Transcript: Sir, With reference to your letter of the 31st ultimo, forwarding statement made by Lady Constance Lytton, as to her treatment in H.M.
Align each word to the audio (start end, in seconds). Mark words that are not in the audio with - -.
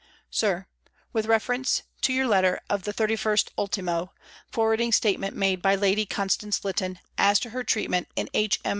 Sir, 0.31 0.65
With 1.13 1.27
reference 1.27 1.83
to 2.01 2.11
your 2.11 2.25
letter 2.25 2.59
of 2.71 2.85
the 2.85 2.91
31st 2.91 3.49
ultimo, 3.55 4.13
forwarding 4.51 4.91
statement 4.91 5.35
made 5.35 5.61
by 5.61 5.75
Lady 5.75 6.07
Constance 6.07 6.65
Lytton, 6.65 6.97
as 7.19 7.39
to 7.41 7.51
her 7.51 7.63
treatment 7.63 8.07
in 8.15 8.27
H.M. 8.33 8.69